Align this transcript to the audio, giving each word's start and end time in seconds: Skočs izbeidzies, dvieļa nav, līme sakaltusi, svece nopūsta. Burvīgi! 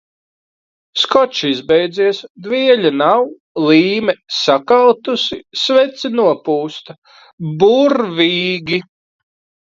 Skočs 0.99 1.41
izbeidzies, 1.47 2.21
dvieļa 2.45 2.91
nav, 3.01 3.27
līme 3.65 4.15
sakaltusi, 4.37 5.37
svece 5.65 6.11
nopūsta. 6.21 6.95
Burvīgi! 7.65 8.81